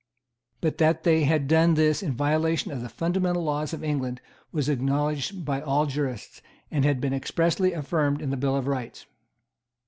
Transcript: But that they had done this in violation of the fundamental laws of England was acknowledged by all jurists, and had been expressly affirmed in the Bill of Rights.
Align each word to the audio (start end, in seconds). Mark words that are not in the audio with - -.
But 0.61 0.79
that 0.79 1.03
they 1.03 1.25
had 1.25 1.47
done 1.47 1.75
this 1.75 2.01
in 2.01 2.13
violation 2.15 2.71
of 2.71 2.81
the 2.81 2.89
fundamental 2.89 3.43
laws 3.43 3.71
of 3.71 3.83
England 3.83 4.19
was 4.51 4.67
acknowledged 4.67 5.45
by 5.45 5.61
all 5.61 5.85
jurists, 5.85 6.41
and 6.71 6.83
had 6.83 6.99
been 6.99 7.13
expressly 7.13 7.73
affirmed 7.73 8.19
in 8.19 8.31
the 8.31 8.37
Bill 8.37 8.55
of 8.55 8.65
Rights. 8.65 9.05